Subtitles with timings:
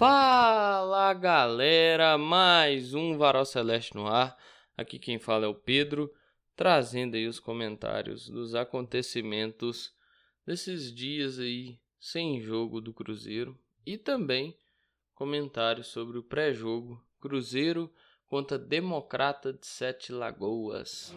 [0.00, 4.34] Fala galera, mais um Varal Celeste no ar.
[4.74, 6.10] Aqui quem fala é o Pedro,
[6.56, 9.92] trazendo aí os comentários dos acontecimentos
[10.46, 14.56] desses dias aí sem jogo do Cruzeiro e também
[15.14, 17.92] comentários sobre o pré-jogo Cruzeiro
[18.26, 21.14] contra Democrata de Sete Lagoas.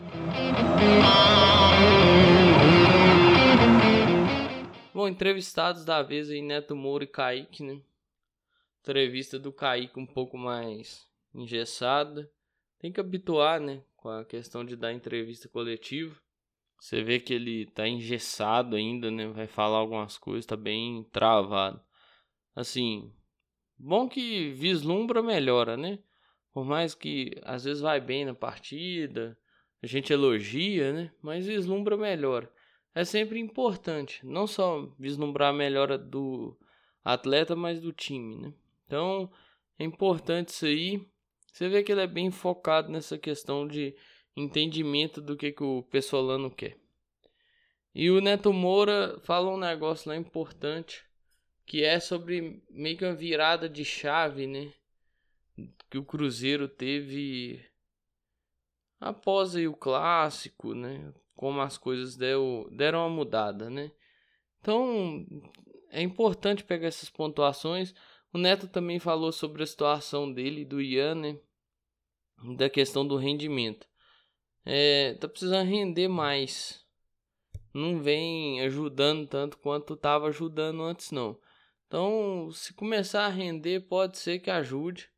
[4.93, 7.79] Bom, entrevistados da vez aí Neto Moura e Kaique, né?
[8.83, 12.29] Entrevista do Kaique um pouco mais engessada.
[12.77, 13.81] Tem que habituar, né?
[13.95, 16.19] Com a questão de dar entrevista coletiva.
[16.77, 19.25] Você vê que ele tá engessado ainda, né?
[19.29, 21.81] Vai falar algumas coisas, tá bem travado.
[22.53, 23.09] Assim,
[23.77, 25.99] bom que vislumbra melhora, né?
[26.51, 29.39] Por mais que às vezes vai bem na partida,
[29.81, 31.13] a gente elogia, né?
[31.21, 32.51] Mas vislumbra melhora.
[32.93, 36.59] É sempre importante, não só vislumbrar a melhora do
[37.01, 38.53] atleta, mas do time, né?
[38.85, 39.31] Então,
[39.77, 41.07] é importante isso aí.
[41.51, 43.95] Você vê que ele é bem focado nessa questão de
[44.35, 46.77] entendimento do que, que o Pessolano quer.
[47.93, 51.03] E o Neto Moura fala um negócio lá importante,
[51.65, 54.73] que é sobre meio que uma virada de chave, né?
[55.89, 57.63] Que o Cruzeiro teve
[58.99, 61.13] após aí o clássico, né?
[61.35, 63.91] Como as coisas deu, deram uma mudada, né?
[64.59, 65.25] Então,
[65.89, 67.93] é importante pegar essas pontuações
[68.33, 71.39] o Neto também falou sobre a situação dele, do Ian, né?
[72.57, 73.87] Da questão do rendimento.
[74.65, 76.83] É, tá precisando render mais.
[77.73, 81.39] Não vem ajudando tanto quanto tava ajudando antes, não.
[81.87, 85.11] Então, se começar a render, pode ser que ajude.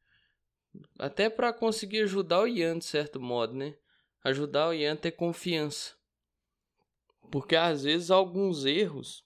[0.99, 3.77] Até para conseguir ajudar o Ian, de certo modo, né?
[4.23, 5.95] Ajudar o Ian a ter confiança.
[7.31, 9.23] Porque às vezes alguns erros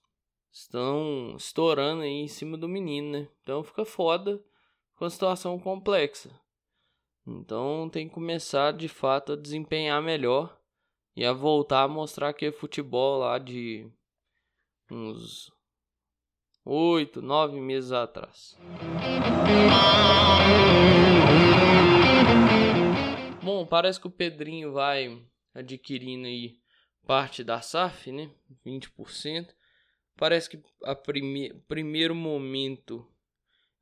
[0.52, 3.28] estão estourando aí em cima do menino, né?
[3.42, 4.42] Então fica foda
[4.96, 6.30] com a situação complexa.
[7.26, 10.58] Então tem que começar de fato a desempenhar melhor
[11.14, 13.90] e a voltar a mostrar que é futebol lá de
[14.90, 15.52] uns
[16.64, 18.56] oito, nove meses atrás.
[23.42, 25.24] Bom, parece que o Pedrinho vai
[25.54, 26.58] adquirindo aí
[27.06, 28.30] parte da SAF, né?
[28.64, 29.54] 20%.
[30.20, 33.10] Parece que a prime primeiro momento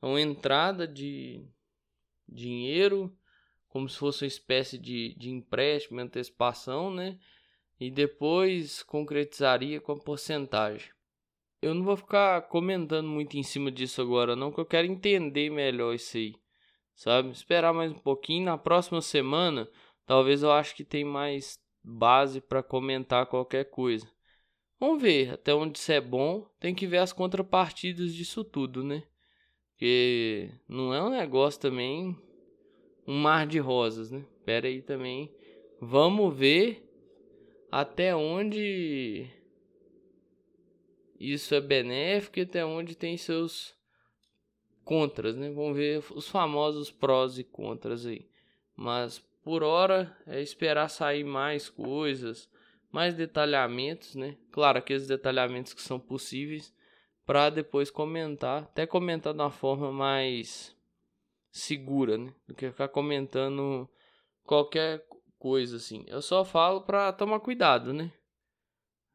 [0.00, 1.44] é uma entrada de
[2.28, 3.12] dinheiro,
[3.66, 7.18] como se fosse uma espécie de, de empréstimo, antecipação, né?
[7.80, 10.92] E depois concretizaria com a porcentagem.
[11.60, 15.50] Eu não vou ficar comentando muito em cima disso agora, não, que eu quero entender
[15.50, 16.36] melhor isso aí,
[16.94, 17.30] sabe?
[17.30, 18.44] Esperar mais um pouquinho.
[18.44, 19.68] Na próxima semana,
[20.06, 24.08] talvez eu acho que tem mais base para comentar qualquer coisa.
[24.80, 26.48] Vamos ver até onde isso é bom.
[26.60, 29.02] Tem que ver as contrapartidas disso tudo, né?
[29.72, 32.16] Porque não é um negócio também
[33.06, 34.24] um mar de rosas, né?
[34.44, 35.32] Pera aí também.
[35.80, 36.84] Vamos ver
[37.70, 39.26] até onde
[41.18, 43.74] isso é benéfico e até onde tem seus
[44.84, 45.50] contras, né?
[45.50, 48.28] Vamos ver os famosos prós e contras aí.
[48.76, 52.48] Mas por hora é esperar sair mais coisas
[52.90, 54.36] mais detalhamentos, né?
[54.50, 56.74] Claro, aqueles detalhamentos que são possíveis
[57.26, 60.74] para depois comentar, até comentar de uma forma mais
[61.50, 62.32] segura, né?
[62.46, 63.88] Do que ficar comentando
[64.44, 65.06] qualquer
[65.38, 66.04] coisa assim.
[66.06, 68.12] Eu só falo para tomar cuidado, né?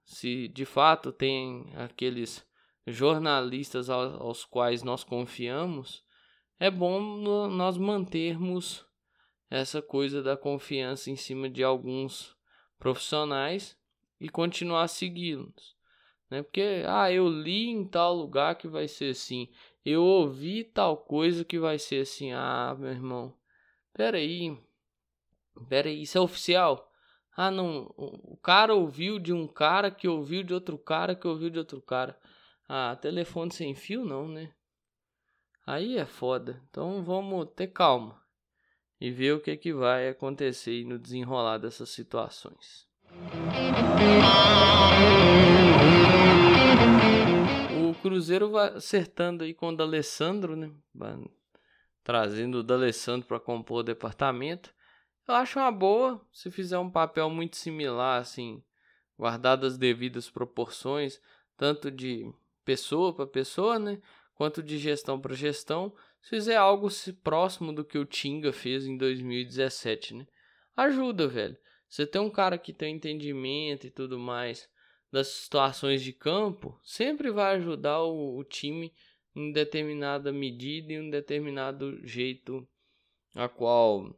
[0.05, 2.45] Se de fato tem aqueles
[2.85, 6.03] jornalistas aos quais nós confiamos,
[6.59, 6.99] é bom
[7.49, 8.85] nós mantermos
[9.49, 12.35] essa coisa da confiança em cima de alguns
[12.83, 13.77] profissionais
[14.19, 15.73] e continuar seguindo-nos.
[16.29, 16.43] Né?
[16.43, 19.47] Porque, ah, eu li em tal lugar que vai ser assim,
[19.85, 22.33] eu ouvi tal coisa que vai ser assim.
[22.33, 23.33] Ah, meu irmão,
[23.93, 24.57] peraí,
[25.69, 26.91] peraí, isso é oficial?
[27.37, 31.49] Ah, não, o cara ouviu de um cara que ouviu de outro cara que ouviu
[31.49, 32.19] de outro cara.
[32.67, 34.53] Ah, telefone sem fio não, né?
[35.65, 36.61] Aí é foda.
[36.69, 38.22] Então vamos ter calma
[38.99, 42.87] e ver o que, que vai acontecer no desenrolar dessas situações.
[47.79, 50.71] O Cruzeiro vai acertando aí com o D'Alessandro, né?
[52.03, 54.73] Trazendo o D'Alessandro para compor o departamento.
[55.27, 58.61] Eu acho uma boa se fizer um papel muito similar, assim,
[59.17, 61.21] guardadas as devidas proporções,
[61.55, 62.29] tanto de
[62.65, 64.01] pessoa para pessoa, né?
[64.35, 66.87] Quanto de gestão para gestão fizer algo
[67.23, 70.27] próximo do que o Tinga fez em 2017, né?
[70.75, 71.57] Ajuda, velho.
[71.87, 74.67] Você tem um cara que tem entendimento e tudo mais
[75.11, 78.91] das situações de campo, sempre vai ajudar o, o time
[79.35, 82.67] em determinada medida e um determinado jeito
[83.35, 84.15] a qual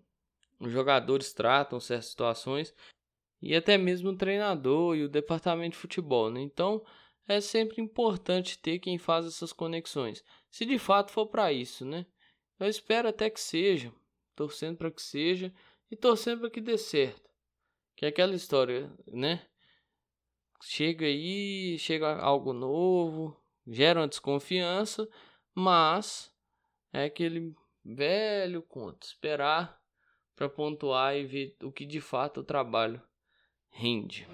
[0.57, 2.73] os jogadores tratam certas situações
[3.41, 6.41] e até mesmo o treinador e o departamento de futebol, né?
[6.41, 6.81] Então,
[7.27, 10.23] é sempre importante ter quem faz essas conexões.
[10.51, 12.05] Se de fato for para isso, né?
[12.59, 13.91] Eu espero até que seja,
[14.35, 15.53] torcendo para que seja
[15.89, 17.29] e torcendo para que dê certo.
[17.95, 19.45] Que é aquela história, né?
[20.61, 23.35] Chega aí, chega algo novo,
[23.67, 25.07] gera uma desconfiança,
[25.53, 26.31] mas
[26.93, 29.79] é aquele velho conto, esperar
[30.35, 33.01] para pontuar e ver o que de fato o trabalho
[33.69, 34.27] rende.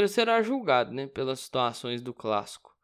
[0.00, 2.74] Cruzeiro será julgado, né, pelas situações do clássico.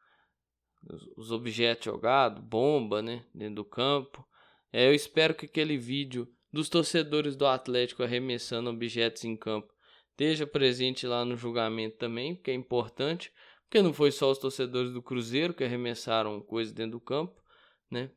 [1.17, 4.27] Os, objetos jogados, bomba, né, dentro do campo.
[4.73, 9.73] É, eu espero que aquele vídeo dos torcedores do Atlético arremessando objetos em campo
[10.11, 13.33] esteja presente lá no julgamento também, porque é importante,
[13.65, 17.43] porque não foi só os torcedores do Cruzeiro que arremessaram coisas dentro do campo,
[17.91, 18.11] né?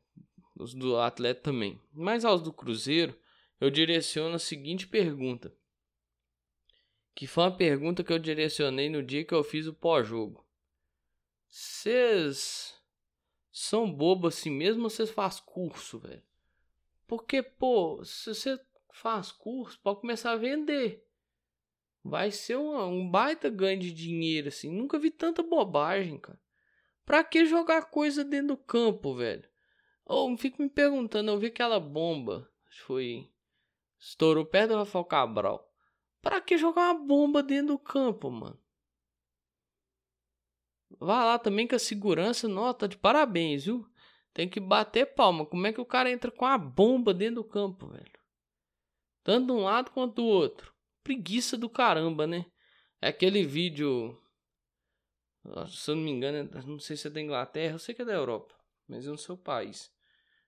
[0.56, 1.80] Os do Atlético também.
[1.92, 3.16] Mas aos do Cruzeiro,
[3.60, 5.52] eu direciono a seguinte pergunta.
[7.20, 10.42] Que foi uma pergunta que eu direcionei no dia que eu fiz o pós-jogo.
[11.46, 12.74] Vocês
[13.52, 16.22] são bobos assim mesmo ou vocês fazem curso, velho?
[17.06, 18.58] Porque, pô, se você
[18.94, 21.06] faz curso, pode começar a vender.
[22.02, 24.74] Vai ser uma, um baita ganho de dinheiro, assim.
[24.74, 26.40] Nunca vi tanta bobagem, cara.
[27.04, 29.46] Pra que jogar coisa dentro do campo, velho?
[30.06, 32.50] Ou oh, fico me perguntando, eu vi aquela bomba.
[32.86, 33.30] Foi.
[33.98, 35.69] Estourou perto do Rafael Cabral.
[36.20, 38.58] Pra que jogar uma bomba dentro do campo, mano?
[40.98, 43.88] Vá lá também com a segurança, nota de parabéns, viu?
[44.32, 45.46] Tem que bater palma.
[45.46, 48.20] Como é que o cara entra com a bomba dentro do campo, velho?
[49.22, 52.46] Tanto de um lado quanto do outro preguiça do caramba, né?
[53.00, 54.16] É aquele vídeo.
[55.68, 58.04] Se eu não me engano, não sei se é da Inglaterra, eu sei que é
[58.04, 58.54] da Europa,
[58.86, 59.92] mas é no seu país.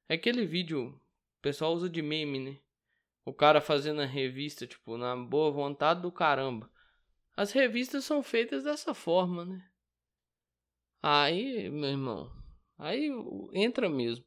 [0.09, 0.89] É aquele vídeo.
[1.39, 2.61] O pessoal usa de meme, né?
[3.25, 6.71] O cara fazendo a revista, tipo, na boa vontade do caramba.
[7.37, 9.69] As revistas são feitas dessa forma, né?
[11.03, 12.33] Aí, meu irmão,
[12.79, 13.11] aí
[13.53, 14.25] entra mesmo.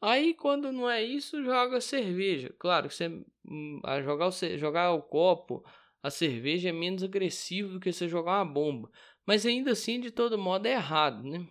[0.00, 2.54] Aí quando não é isso, joga cerveja.
[2.58, 3.08] Claro que você
[3.46, 5.64] hum, a jogar o, jogar o copo,
[6.02, 8.90] a cerveja é menos agressivo do que você jogar uma bomba.
[9.26, 11.46] Mas ainda assim, de todo modo, é errado, né?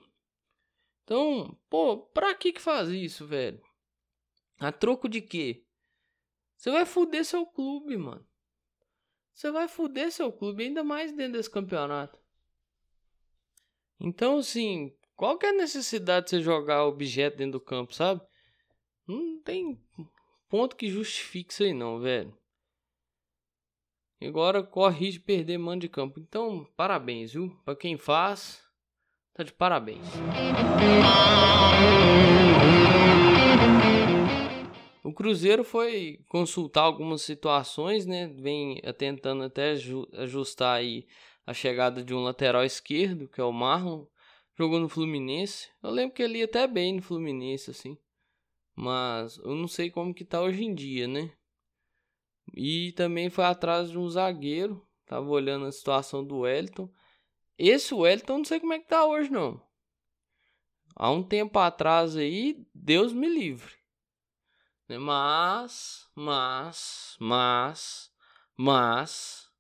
[1.03, 3.61] Então, pô, pra que que faz isso, velho?
[4.59, 5.65] A troco de quê?
[6.63, 8.25] Você vai fuder seu clube, mano.
[9.33, 12.17] Você vai fuder seu clube, ainda mais dentro desse campeonato.
[13.99, 18.21] Então, assim, qual que é a necessidade de você jogar objeto dentro do campo, sabe?
[19.05, 19.77] Não tem
[20.47, 22.33] ponto que justifique isso aí não, velho.
[24.21, 26.17] Agora corre de perder mano de campo.
[26.17, 27.49] Então, parabéns, viu?
[27.65, 28.63] Pra quem faz,
[29.33, 30.07] tá de parabéns.
[35.03, 38.27] O Cruzeiro foi consultar algumas situações, né?
[38.27, 39.75] Vem tentando até
[40.13, 41.05] ajustar aí
[41.45, 44.05] a chegada de um lateral esquerdo, que é o Marlon.
[44.57, 45.67] Jogou no Fluminense.
[45.81, 47.97] Eu lembro que ele ia até bem no Fluminense, assim.
[48.73, 51.33] Mas eu não sei como que tá hoje em dia, né?
[52.55, 54.87] E também foi atrás de um zagueiro.
[55.05, 56.89] Tava olhando a situação do Wellington.
[57.57, 59.61] Esse Wellington não sei como é que tá hoje, não.
[60.95, 63.82] Há um tempo atrás aí, Deus me livre.
[64.97, 68.11] Mas, mas, mas,
[68.55, 69.51] mas,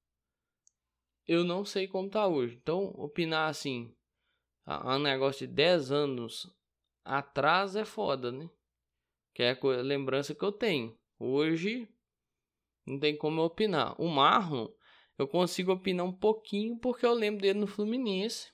[1.27, 2.55] eu não sei como tá hoje.
[2.61, 3.93] Então, opinar assim,
[4.65, 6.49] a um negócio de 10 anos
[7.03, 8.49] atrás é foda, né?
[9.33, 10.97] Que é a lembrança que eu tenho.
[11.17, 11.87] Hoje
[12.85, 13.99] não tem como eu opinar.
[13.99, 14.67] O Marlon,
[15.17, 18.51] eu consigo opinar um pouquinho porque eu lembro dele no Fluminense.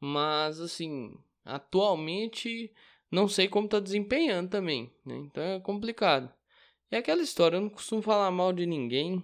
[0.00, 2.72] Mas assim, atualmente
[3.12, 5.16] não sei como tá desempenhando também, né?
[5.16, 6.32] Então é complicado.
[6.90, 9.22] É aquela história, eu não costumo falar mal de ninguém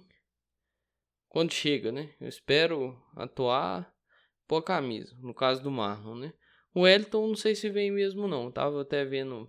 [1.29, 2.15] quando chega, né?
[2.21, 3.91] Eu espero atuar
[4.47, 6.35] por camisa, no caso do Marlon, né?
[6.75, 9.49] O Elton não sei se vem mesmo não, tava até vendo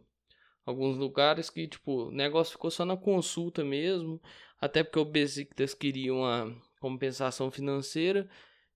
[0.65, 4.22] alguns lugares que, tipo, o negócio ficou só na consulta mesmo,
[4.60, 8.29] até porque o Besiktas queria uma compensação financeira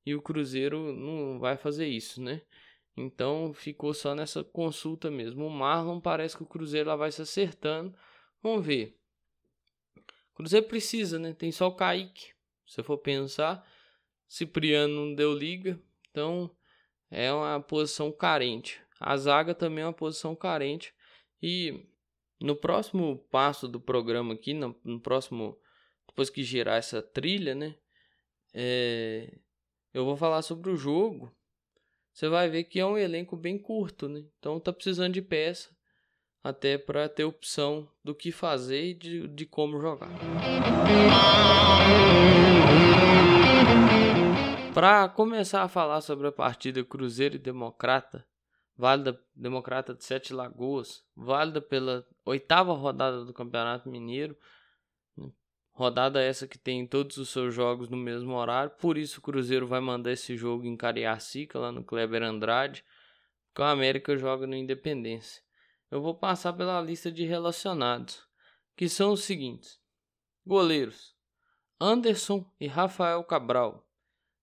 [0.05, 2.41] e o Cruzeiro não vai fazer isso, né?
[2.96, 5.46] Então ficou só nessa consulta mesmo.
[5.46, 7.96] O Marlon parece que o Cruzeiro lá vai se acertando.
[8.42, 8.98] Vamos ver.
[10.32, 11.34] O Cruzeiro precisa, né?
[11.34, 12.34] Tem só o Kaique.
[12.68, 13.68] Se for pensar,
[14.28, 16.50] Cipriano não deu liga, então
[17.12, 18.82] é uma posição carente.
[19.00, 20.94] A zaga também é uma posição carente.
[21.42, 21.86] E
[22.40, 25.58] no próximo passo do programa aqui, no, no próximo,
[26.08, 27.76] depois que girar essa trilha, né?
[28.54, 29.38] É,
[29.94, 31.32] eu vou falar sobre o jogo.
[32.13, 34.24] Você vai ver que é um elenco bem curto, né?
[34.38, 35.72] Então tá precisando de peça
[36.43, 40.12] até para ter opção do que fazer e de, de como jogar.
[44.75, 48.24] Para começar a falar sobre a partida Cruzeiro e Democrata,
[48.77, 54.38] válida Democrata de Sete Lagoas, válida pela oitava rodada do Campeonato Mineiro,
[55.74, 59.68] rodada essa que tem todos os seus jogos no mesmo horário, por isso o Cruzeiro
[59.68, 62.86] vai mandar esse jogo em Cariacica, lá no Kleber Andrade,
[63.48, 65.42] porque o América joga no Independência.
[65.89, 68.24] Eu vou passar pela lista de relacionados,
[68.75, 69.80] que são os seguintes:
[70.46, 71.15] goleiros
[71.80, 73.88] Anderson e Rafael Cabral,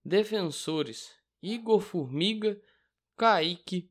[0.05, 2.61] defensores Igor Formiga,
[3.17, 3.91] Kaique,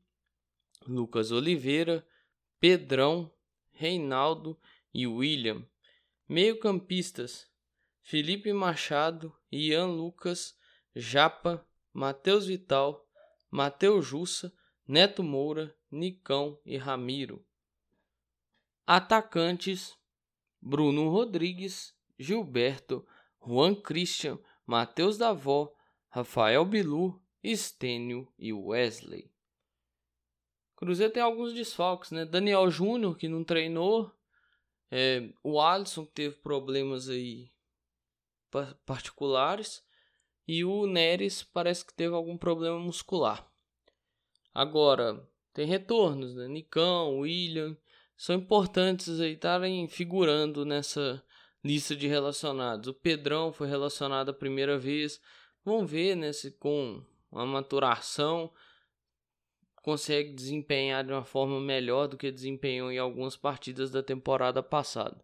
[0.88, 2.05] Lucas Oliveira,
[2.60, 3.31] Pedrão,
[3.72, 4.58] Reinaldo
[4.93, 5.65] e William,
[6.29, 7.50] meio-campistas
[8.03, 10.55] Felipe Machado, Ian Lucas,
[10.95, 13.05] Japa, Matheus Vital,
[13.50, 14.53] Matheus Jussa,
[14.88, 17.43] Neto Moura, Nicão e Ramiro.
[18.86, 19.98] Atacantes:
[20.62, 23.05] Bruno Rodrigues, Gilberto,
[23.39, 25.74] Juan Christian, Matheus Davó,
[26.09, 29.31] Rafael Bilu, Estênio e Wesley.
[30.75, 32.24] Cruzeiro tem alguns desfalques, né?
[32.24, 34.12] Daniel Júnior, que não treinou.
[34.91, 37.51] É, o Alisson, teve problemas aí
[38.86, 39.84] particulares.
[40.48, 43.48] E o Neres parece que teve algum problema muscular.
[44.53, 46.48] Agora, tem retornos, né?
[46.48, 47.77] Nicão, William
[48.17, 51.24] são importantes aí estarem figurando nessa
[51.63, 52.88] lista de relacionados.
[52.88, 55.22] O Pedrão foi relacionado a primeira vez.
[55.63, 58.51] Vamos ver né, se com uma maturação
[59.81, 65.24] consegue desempenhar de uma forma melhor do que desempenhou em algumas partidas da temporada passada.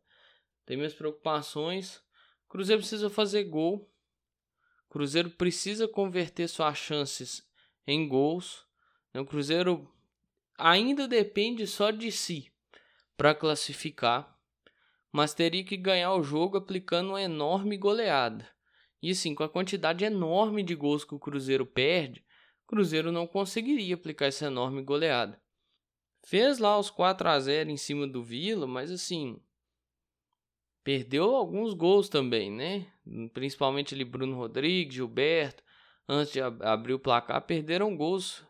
[0.65, 2.01] Tem minhas preocupações.
[2.49, 3.91] Cruzeiro precisa fazer gol.
[4.89, 7.47] Cruzeiro precisa converter suas chances
[7.85, 8.65] em gols.
[9.13, 9.91] O Cruzeiro
[10.57, 12.51] ainda depende só de si
[13.15, 14.37] para classificar,
[15.11, 18.49] mas teria que ganhar o jogo aplicando uma enorme goleada.
[19.01, 22.24] E assim, com a quantidade enorme de gols que o Cruzeiro perde,
[22.67, 25.41] Cruzeiro não conseguiria aplicar essa enorme goleada.
[26.25, 29.39] Fez lá os 4 a 0 em cima do Vila, mas assim,
[30.83, 32.87] perdeu alguns gols também, né?
[33.33, 35.63] Principalmente ali Bruno Rodrigues, Gilberto,
[36.07, 38.43] antes de abrir o placar, perderam gols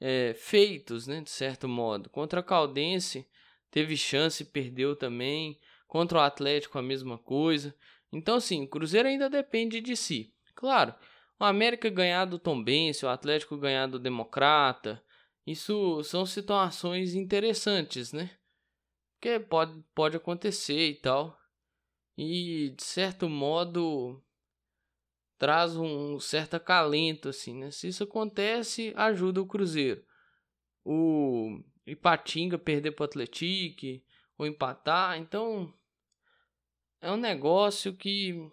[0.00, 2.10] é, feitos, né, de certo modo.
[2.10, 3.26] Contra a Caldense,
[3.70, 5.58] teve chance, perdeu também.
[5.86, 7.74] Contra o Atlético a mesma coisa.
[8.12, 10.34] Então, assim, o Cruzeiro ainda depende de si.
[10.54, 10.94] Claro,
[11.38, 15.02] o América ganhar do Tombense, o Atlético ganhar do Democrata,
[15.46, 18.30] isso são situações interessantes, né?
[19.14, 21.38] Porque pode, pode acontecer e tal.
[22.16, 24.22] E, de certo modo,
[25.38, 27.70] traz um certo acalento, assim, né?
[27.70, 30.04] Se isso acontece, ajuda o Cruzeiro.
[30.84, 34.04] O Ipatinga perder para o Atlético
[34.38, 35.18] ou empatar.
[35.18, 35.72] Então
[37.00, 38.50] é um negócio que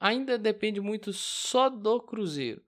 [0.00, 2.64] ainda depende muito só do Cruzeiro.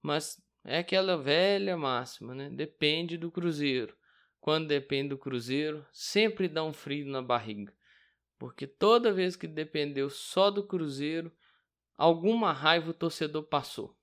[0.00, 2.48] Mas é aquela velha máxima, né?
[2.48, 3.96] Depende do Cruzeiro.
[4.40, 7.74] Quando depende do Cruzeiro, sempre dá um frio na barriga.
[8.38, 11.32] Porque toda vez que dependeu só do Cruzeiro,
[11.96, 13.98] alguma raiva o torcedor passou.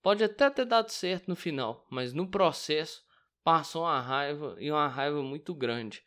[0.00, 3.04] Pode até ter dado certo no final, mas no processo
[3.42, 6.02] passou uma raiva e uma raiva muito grande.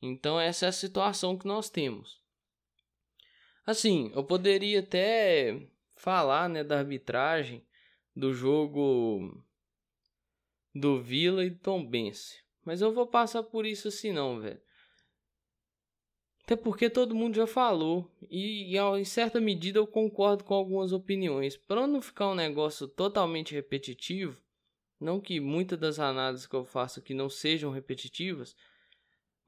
[0.00, 2.17] Então essa é a situação que nós temos.
[3.68, 7.62] Assim, eu poderia até falar, né, da arbitragem
[8.16, 9.44] do jogo
[10.74, 14.58] do Vila e Tombense, mas eu vou passar por isso assim não, velho.
[16.44, 20.90] Até porque todo mundo já falou e, e em certa medida eu concordo com algumas
[20.94, 21.54] opiniões.
[21.54, 24.40] Para não ficar um negócio totalmente repetitivo,
[24.98, 28.56] não que muitas das análises que eu faço aqui não sejam repetitivas,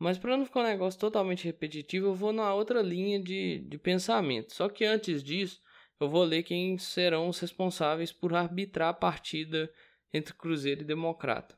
[0.00, 3.76] mas para não ficar um negócio totalmente repetitivo, eu vou na outra linha de, de
[3.76, 4.54] pensamento.
[4.54, 5.61] Só que antes disso,
[6.00, 9.71] eu vou ler quem serão os responsáveis por arbitrar a partida
[10.11, 11.54] entre Cruzeiro e Democrata.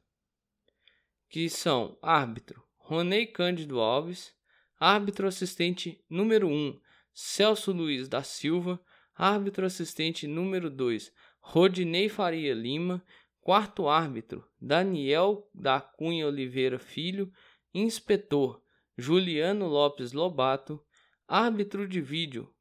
[1.29, 4.35] Que são árbitro Ronei Cândido Alves,
[4.77, 6.81] árbitro assistente número 1
[7.15, 8.81] Celso Luiz da Silva,
[9.15, 13.05] árbitro assistente número 2 Rodinei Faria Lima
[13.43, 17.33] Quarto árbitro, Daniel da Cunha Oliveira Filho.
[17.75, 18.63] Inspetor,
[18.97, 20.85] Juliano Lopes Lobato.
[21.27, 22.55] Árbitro de vídeo,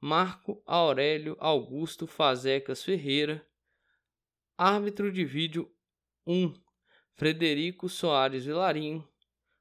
[0.00, 3.46] Marco Aurélio Augusto Fazecas Ferreira.
[4.56, 5.70] Árbitro de vídeo
[6.26, 6.54] 1,
[7.12, 9.06] Frederico Soares Vilarinho.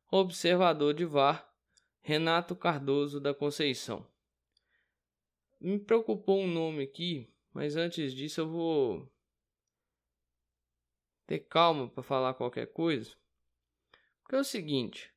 [0.09, 1.51] Observador de VAR,
[1.99, 4.07] Renato Cardoso da Conceição.
[5.59, 9.13] Me preocupou um nome aqui, mas antes disso eu vou
[11.25, 13.17] ter calma para falar qualquer coisa.
[14.23, 15.13] Porque é o seguinte,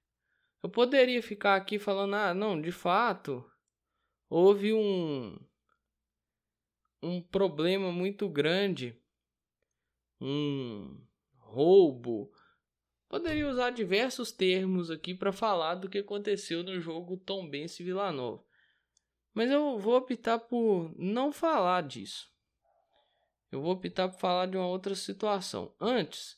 [0.62, 3.48] eu poderia ficar aqui falando, ah, não, de fato,
[4.28, 5.38] houve um
[7.02, 9.00] um problema muito grande,
[10.20, 11.00] um
[11.38, 12.32] roubo.
[13.08, 18.10] Poderia usar diversos termos aqui para falar do que aconteceu no jogo Tom Benz Vila
[18.10, 18.44] Nova.
[19.32, 22.28] Mas eu vou optar por não falar disso.
[23.52, 25.74] Eu vou optar por falar de uma outra situação.
[25.80, 26.36] Antes,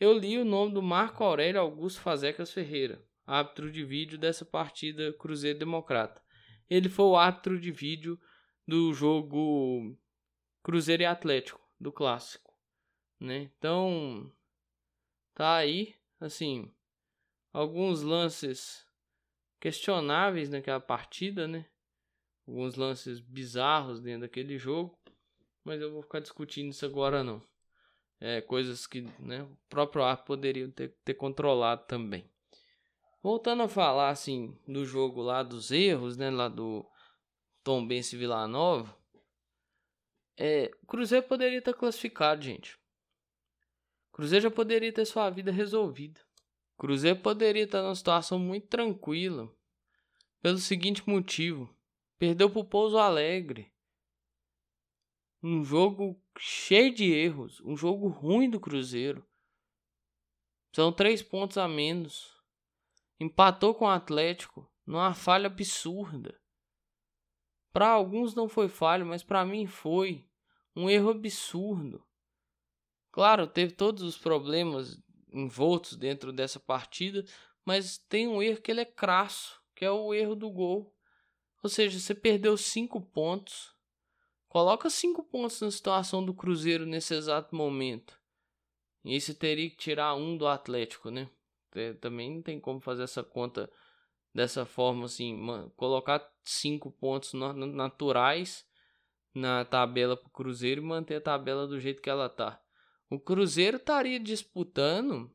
[0.00, 5.12] eu li o nome do Marco Aurélio Augusto Fazecas Ferreira, árbitro de vídeo dessa partida
[5.12, 6.22] Cruzeiro Democrata.
[6.70, 8.18] Ele foi o árbitro de vídeo
[8.66, 9.94] do jogo
[10.62, 12.50] Cruzeiro e Atlético, do clássico,
[13.20, 13.50] né?
[13.58, 14.32] Então,
[15.34, 16.72] tá aí, assim,
[17.52, 18.86] alguns lances
[19.60, 21.68] questionáveis naquela partida, né?
[22.48, 24.98] Alguns lances bizarros dentro daquele jogo,
[25.62, 27.49] mas eu vou ficar discutindo isso agora não.
[28.20, 32.28] É, coisas que né, o próprio ar poderia ter, ter controlado também.
[33.22, 36.86] Voltando a falar assim do jogo lá dos erros, né, lá do
[37.64, 38.94] Tom Bense Vila Nova,
[40.36, 42.78] é, o Cruzeiro poderia estar classificado, gente.
[44.08, 46.18] O Cruzeiro já poderia ter sua vida resolvida.
[46.74, 49.52] O Cruzeiro poderia estar numa situação muito tranquila.
[50.40, 51.68] Pelo seguinte motivo:
[52.18, 53.70] perdeu para o Pouso Alegre.
[55.42, 59.26] Um jogo cheio de erros, um jogo ruim do Cruzeiro.
[60.72, 62.36] São três pontos a menos.
[63.18, 66.38] Empatou com o Atlético numa falha absurda.
[67.72, 70.28] Para alguns não foi falha, mas para mim foi
[70.76, 72.04] um erro absurdo.
[73.10, 77.24] Claro, teve todos os problemas envoltos dentro dessa partida,
[77.64, 80.94] mas tem um erro que ele é crasso, que é o erro do gol.
[81.62, 83.74] Ou seja, você perdeu cinco pontos
[84.50, 88.20] Coloca cinco pontos na situação do Cruzeiro nesse exato momento.
[89.04, 91.30] E aí você teria que tirar um do Atlético, né?
[92.00, 93.72] Também não tem como fazer essa conta
[94.34, 95.38] dessa forma assim.
[95.76, 98.68] Colocar cinco pontos naturais
[99.32, 102.60] na tabela para o Cruzeiro e manter a tabela do jeito que ela tá.
[103.08, 105.32] O Cruzeiro estaria disputando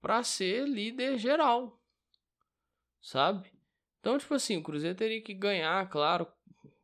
[0.00, 1.80] para ser líder geral,
[3.00, 3.53] sabe?
[4.04, 6.30] Então, tipo assim, o Cruzeiro teria que ganhar, claro.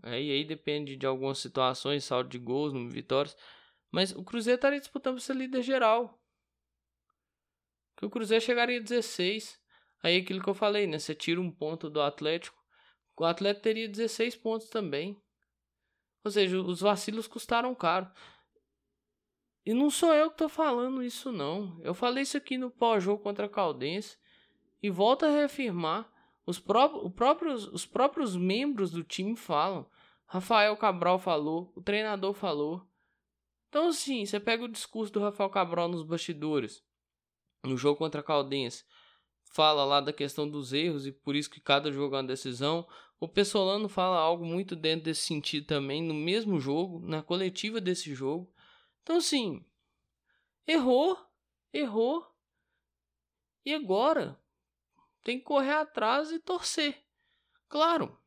[0.03, 3.37] Aí, aí depende de algumas situações, saldo de gols, número de vitórias.
[3.91, 6.19] Mas o Cruzeiro estaria disputando ser líder geral.
[7.95, 9.61] Que o Cruzeiro chegaria a 16.
[10.03, 10.99] Aí aquilo que eu falei, né?
[10.99, 12.57] Você tira um ponto do Atlético.
[13.19, 15.15] O Atlético teria 16 pontos também.
[16.25, 18.11] Ou seja, os vacilos custaram caro.
[19.67, 21.79] E não sou eu que tô falando isso, não.
[21.83, 24.17] Eu falei isso aqui no pós-jogo contra a Caldense.
[24.83, 26.11] E volto a reafirmar.
[26.51, 29.89] Os, pró próprios, os próprios membros do time falam.
[30.27, 32.85] Rafael Cabral falou, o treinador falou.
[33.69, 36.83] Então, assim, você pega o discurso do Rafael Cabral nos bastidores,
[37.63, 38.85] no jogo contra a Caldense,
[39.53, 42.85] fala lá da questão dos erros e por isso que cada jogo é uma decisão.
[43.21, 48.13] O Pessolano fala algo muito dentro desse sentido também, no mesmo jogo, na coletiva desse
[48.13, 48.53] jogo.
[49.05, 49.65] Então, assim,
[50.67, 51.17] errou,
[51.73, 52.27] errou.
[53.65, 54.37] E agora?
[55.23, 57.05] Tem que correr atrás e torcer.
[57.69, 58.19] Claro,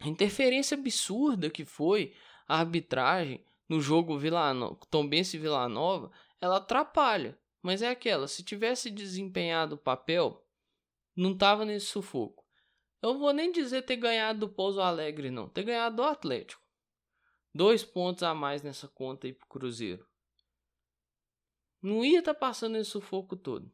[0.00, 2.14] a interferência absurda que foi
[2.48, 4.18] a arbitragem no jogo.
[4.90, 6.10] Tombense Vila Nova,
[6.40, 7.38] ela atrapalha.
[7.62, 10.42] Mas é aquela, se tivesse desempenhado o papel,
[11.14, 12.42] não tava nesse sufoco.
[13.02, 15.48] Eu não vou nem dizer ter ganhado do Pouso Alegre, não.
[15.48, 16.62] Ter ganhado do Atlético.
[17.54, 20.08] Dois pontos a mais nessa conta aí pro Cruzeiro.
[21.82, 23.70] Não ia estar tá passando esse sufoco todo.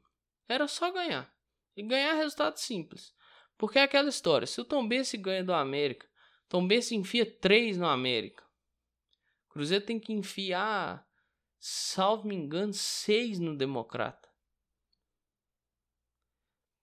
[0.49, 1.33] Era só ganhar.
[1.77, 3.15] E ganhar resultado simples.
[3.59, 6.07] Porque é aquela história, se o Tom Bense ganha do América,
[6.49, 8.45] Tom Bense enfia 3 no América.
[9.49, 11.07] Cruzeiro tem que enfiar,
[11.59, 14.29] salvo me engano, 6 no Democrata.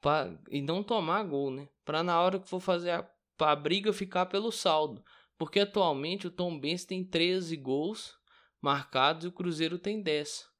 [0.02, 1.70] Pra, e não tomar gol, né?
[1.86, 5.04] Pra na hora que for fazer a, a briga ficar pelo saldo.
[5.38, 8.18] Porque atualmente o Tom Bense tem 13 gols
[8.60, 10.53] marcados e o Cruzeiro tem 10.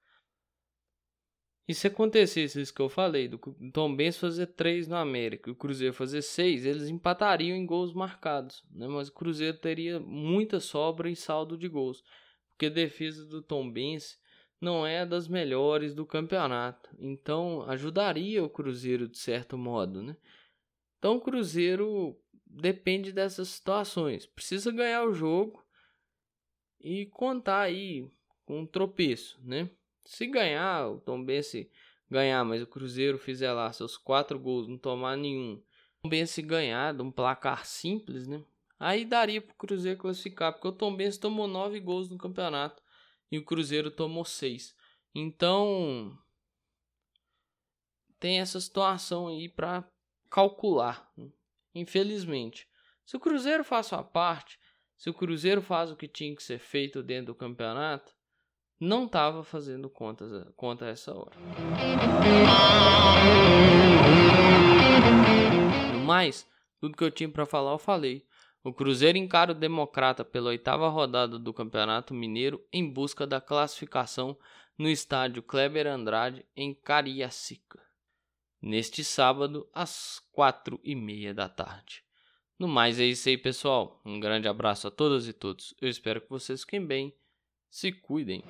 [1.66, 3.38] E se acontecesse isso que eu falei, do
[3.72, 7.94] Tom Benz fazer 3 no América e o Cruzeiro fazer 6, eles empatariam em gols
[7.94, 8.86] marcados, né?
[8.88, 12.04] Mas o Cruzeiro teria muita sobra em saldo de gols,
[12.50, 14.20] porque a defesa do Tom Benz
[14.60, 16.90] não é das melhores do campeonato.
[17.00, 20.18] Então, ajudaria o Cruzeiro de certo modo, né?
[21.00, 24.26] Então, o Cruzeiro depende dessas situações.
[24.26, 25.64] Precisa ganhar o jogo
[26.80, 28.06] e contar aí
[28.46, 29.70] com um tropeço, né?
[30.06, 31.72] Se ganhar, o Tom Bense
[32.10, 35.56] ganhar, mas o Cruzeiro fizer lá seus quatro gols, não tomar nenhum.
[35.56, 38.44] O Tom Bense ganhar de um placar simples, né?
[38.80, 42.82] Aí daria pro Cruzeiro classificar, porque o Tom Bense tomou nove gols no campeonato.
[43.32, 44.76] e o Cruzeiro tomou 6.
[45.16, 46.16] Então,
[48.20, 49.84] tem essa situação aí para
[50.30, 51.12] calcular.
[51.74, 52.68] Infelizmente,
[53.06, 54.60] se o Cruzeiro faz sua parte,
[54.96, 58.14] se o Cruzeiro faz o que tinha que ser feito dentro do campeonato,
[58.80, 61.36] não estava fazendo contas conta essa hora.
[65.94, 66.48] No mais,
[66.80, 68.26] tudo que eu tinha para falar eu falei.
[68.64, 74.38] O Cruzeiro encara o Democrata pela oitava rodada do Campeonato Mineiro em busca da classificação
[74.78, 77.84] no estádio Kleber Andrade em Cariacica
[78.64, 82.02] neste sábado às quatro e meia da tarde.
[82.58, 84.02] No mais é isso aí, pessoal.
[84.06, 85.76] Um grande abraço a todas e todos.
[85.82, 87.14] Eu espero que vocês fiquem bem.
[87.74, 88.44] Se cuidem.